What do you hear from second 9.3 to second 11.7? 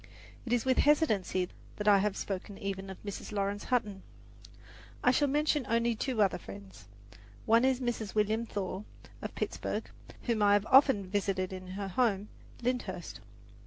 Pittsburgh, whom I have often visited in